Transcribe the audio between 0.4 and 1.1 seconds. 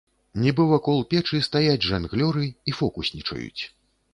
Нібы вакол